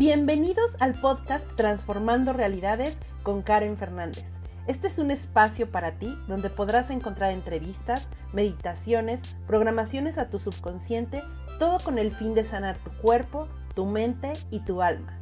[0.00, 4.24] Bienvenidos al podcast Transformando Realidades con Karen Fernández.
[4.66, 11.22] Este es un espacio para ti donde podrás encontrar entrevistas, meditaciones, programaciones a tu subconsciente,
[11.58, 15.18] todo con el fin de sanar tu cuerpo, tu mente y tu alma.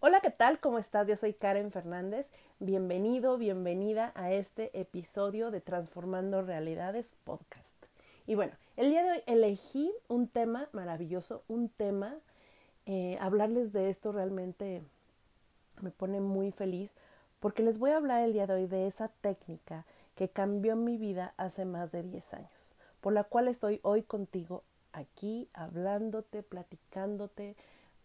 [0.00, 0.60] Hola, ¿qué tal?
[0.60, 1.08] ¿Cómo estás?
[1.08, 2.28] Yo soy Karen Fernández.
[2.58, 7.77] Bienvenido, bienvenida a este episodio de Transformando Realidades Podcast.
[8.28, 12.14] Y bueno, el día de hoy elegí un tema maravilloso, un tema,
[12.84, 14.82] eh, hablarles de esto realmente
[15.80, 16.92] me pone muy feliz
[17.40, 20.98] porque les voy a hablar el día de hoy de esa técnica que cambió mi
[20.98, 27.56] vida hace más de 10 años, por la cual estoy hoy contigo aquí hablándote, platicándote,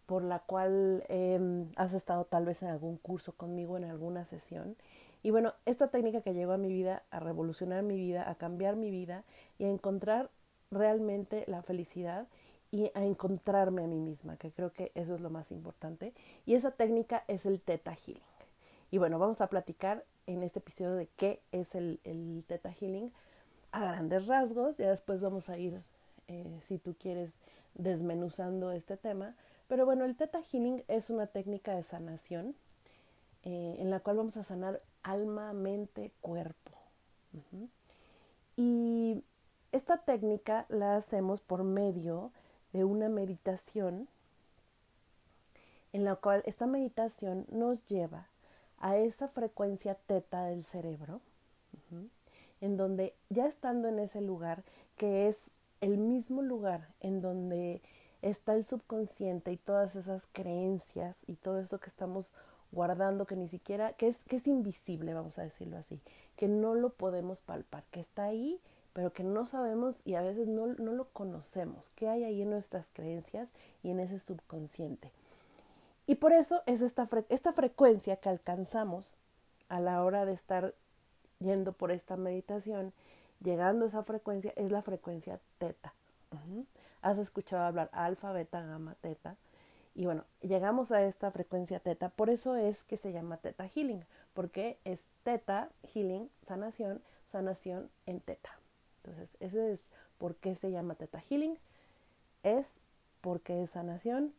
[0.06, 4.76] por la cual em, has estado tal vez en algún curso conmigo, en alguna sesión.
[5.24, 8.76] Y bueno, esta técnica que llegó a mi vida, a revolucionar mi vida, a cambiar
[8.76, 9.24] mi vida
[9.58, 10.30] y a encontrar
[10.70, 12.28] realmente la felicidad
[12.72, 16.14] y a encontrarme a mí misma, que creo que eso es lo más importante.
[16.45, 18.22] Y esa técnica es el Theta Healing.
[18.92, 23.12] Y bueno, vamos a platicar en este episodio de qué es el, el Theta Healing
[23.72, 24.78] a grandes rasgos.
[24.78, 25.82] Ya después vamos a ir,
[26.28, 27.40] eh, si tú quieres,
[27.76, 29.36] desmenuzando este tema.
[29.67, 32.56] Pero bueno, el Theta Healing es una técnica de sanación
[33.44, 36.72] eh, en la cual vamos a sanar alma, mente, cuerpo.
[38.55, 39.23] Y
[39.72, 42.31] esta técnica la hacemos por medio
[42.72, 44.08] de una meditación
[45.94, 48.27] en la cual esta meditación nos lleva
[48.80, 51.22] a esa frecuencia teta del cerebro,
[52.61, 54.64] en donde ya estando en ese lugar,
[54.98, 55.38] que es
[55.81, 57.81] el mismo lugar en donde
[58.24, 62.32] está el subconsciente y todas esas creencias y todo eso que estamos
[62.72, 66.00] guardando, que ni siquiera, que es, que es invisible, vamos a decirlo así,
[66.38, 68.60] que no lo podemos palpar, que está ahí,
[68.94, 72.50] pero que no sabemos y a veces no, no lo conocemos, qué hay ahí en
[72.50, 73.50] nuestras creencias
[73.84, 75.12] y en ese subconsciente.
[76.08, 79.14] Y por eso es esta, esta frecuencia que alcanzamos
[79.70, 80.73] a la hora de estar
[81.39, 82.94] yendo por esta meditación,
[83.42, 85.94] llegando a esa frecuencia, es la frecuencia teta.
[87.03, 89.36] Has escuchado hablar alfa, beta, gamma, teta.
[89.93, 94.03] Y bueno, llegamos a esta frecuencia teta, por eso es que se llama teta healing,
[94.33, 98.49] porque es teta healing, sanación, sanación en teta.
[98.97, 99.81] Entonces, ese es
[100.17, 101.59] por qué se llama teta healing,
[102.41, 102.67] es
[103.21, 104.33] porque es sanación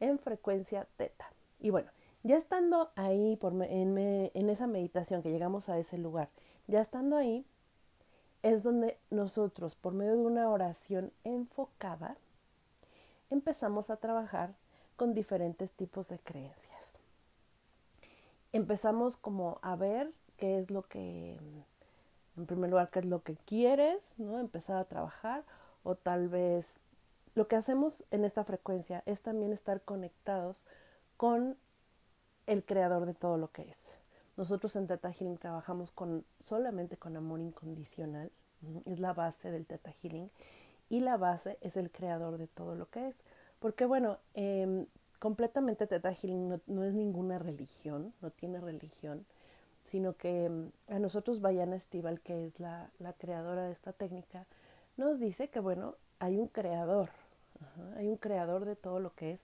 [0.00, 1.32] en frecuencia teta.
[1.60, 1.90] Y bueno,
[2.22, 6.28] ya estando ahí por en, en esa meditación que llegamos a ese lugar,
[6.66, 7.46] ya estando ahí,
[8.42, 12.16] es donde nosotros, por medio de una oración enfocada,
[13.30, 14.54] empezamos a trabajar
[14.96, 16.98] con diferentes tipos de creencias.
[18.52, 21.38] Empezamos como a ver qué es lo que,
[22.36, 24.40] en primer lugar, qué es lo que quieres, ¿no?
[24.40, 25.44] Empezar a trabajar
[25.84, 26.66] o tal vez
[27.34, 30.66] lo que hacemos en esta frecuencia es también estar conectados
[31.16, 31.56] con
[32.46, 33.99] el creador de todo lo que es.
[34.36, 38.30] Nosotros en Teta Healing trabajamos con, solamente con amor incondicional,
[38.86, 40.30] es la base del Teta Healing
[40.88, 43.22] y la base es el creador de todo lo que es.
[43.58, 44.86] Porque bueno, eh,
[45.18, 49.26] completamente Teta Healing no, es ninguna religión, no tiene religión,
[49.84, 54.46] sino que em, a nosotros Bayana Estival, que es la, la, creadora de esta técnica,
[54.96, 57.10] nos dice que bueno, hay un creador,
[57.96, 59.40] hay un creador de todo lo que es,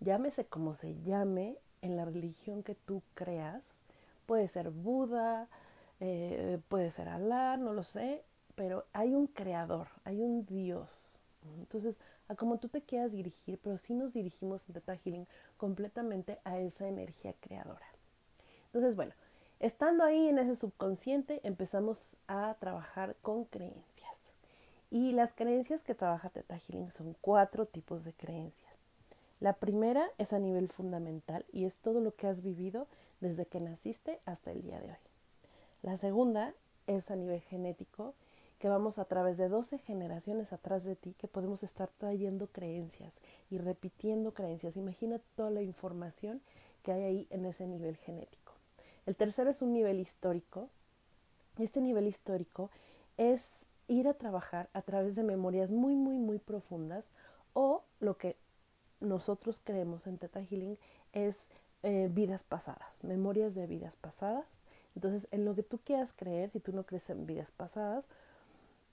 [0.00, 3.62] llámese como se llame, en la religión que tú creas,
[4.26, 5.48] puede ser Buda,
[6.00, 8.24] eh, puede ser Alá, no lo sé,
[8.54, 11.12] pero hay un creador, hay un Dios.
[11.58, 11.96] Entonces,
[12.28, 16.58] a como tú te quieras dirigir, pero sí nos dirigimos en Teta Healing completamente a
[16.58, 17.86] esa energía creadora.
[18.66, 19.12] Entonces, bueno,
[19.60, 24.10] estando ahí en ese subconsciente, empezamos a trabajar con creencias.
[24.90, 28.81] Y las creencias que trabaja Teta Healing son cuatro tipos de creencias.
[29.42, 32.86] La primera es a nivel fundamental y es todo lo que has vivido
[33.20, 34.96] desde que naciste hasta el día de hoy.
[35.82, 36.54] La segunda
[36.86, 38.14] es a nivel genético
[38.60, 43.12] que vamos a través de 12 generaciones atrás de ti, que podemos estar trayendo creencias
[43.50, 44.76] y repitiendo creencias.
[44.76, 46.40] Imagina toda la información
[46.84, 48.52] que hay ahí en ese nivel genético.
[49.06, 50.68] El tercero es un nivel histórico.
[51.58, 52.70] Este nivel histórico
[53.16, 53.48] es
[53.88, 57.10] ir a trabajar a través de memorias muy, muy, muy profundas
[57.54, 58.36] o lo que
[59.02, 60.78] nosotros creemos en Teta Healing
[61.12, 61.36] es
[61.82, 64.46] eh, vidas pasadas, memorias de vidas pasadas.
[64.94, 68.04] Entonces, en lo que tú quieras creer, si tú no crees en vidas pasadas,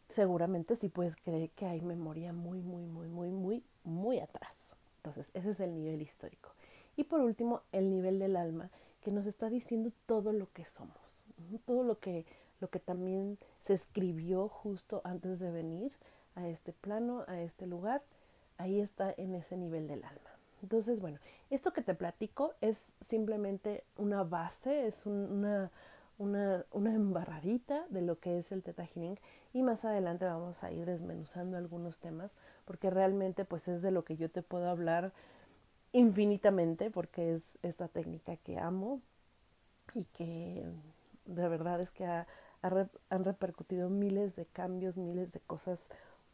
[0.07, 4.55] seguramente sí puedes creer que hay memoria muy, muy, muy, muy, muy, muy atrás.
[4.97, 6.49] Entonces, ese es el nivel histórico.
[6.97, 8.69] Y por último, el nivel del alma,
[9.01, 10.97] que nos está diciendo todo lo que somos,
[11.65, 12.25] todo lo que,
[12.59, 15.93] lo que también se escribió justo antes de venir
[16.35, 18.01] a este plano, a este lugar,
[18.59, 20.29] ahí está en ese nivel del alma.
[20.61, 21.17] Entonces, bueno,
[21.49, 25.71] esto que te platico es simplemente una base, es una,
[26.17, 29.17] una, una, embarradita de lo que es el Teta Healing
[29.53, 32.31] y más adelante vamos a ir desmenuzando algunos temas
[32.65, 35.13] porque realmente pues es de lo que yo te puedo hablar
[35.93, 39.01] infinitamente porque es esta técnica que amo
[39.93, 40.65] y que
[41.25, 42.05] de verdad es que
[42.61, 45.79] han repercutido miles de cambios, miles de cosas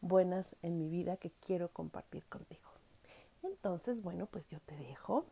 [0.00, 2.70] buenas en mi vida que quiero compartir contigo.
[3.42, 5.26] Entonces, bueno, pues yo te dejo,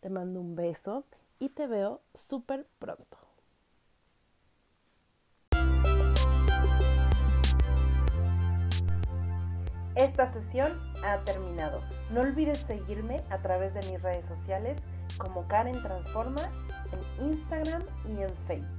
[0.00, 1.04] te mando un beso
[1.38, 3.18] y te veo súper pronto.
[9.98, 11.80] Esta sesión ha terminado.
[12.12, 14.80] No olvides seguirme a través de mis redes sociales
[15.18, 16.42] como Karen Transforma
[16.92, 18.77] en Instagram y en Facebook.